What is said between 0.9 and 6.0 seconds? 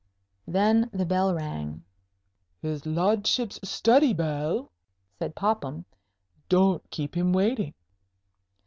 the bell rang. "His ludship's study bell," said Popham.